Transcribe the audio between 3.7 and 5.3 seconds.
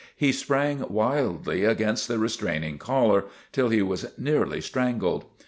was nearly strangled.